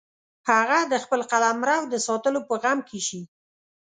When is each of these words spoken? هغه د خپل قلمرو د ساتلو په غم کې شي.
هغه 0.49 0.79
د 0.91 0.93
خپل 1.03 1.21
قلمرو 1.31 1.77
د 1.91 1.95
ساتلو 2.07 2.39
په 2.47 2.53
غم 2.61 2.79
کې 2.89 2.99
شي. 3.07 3.21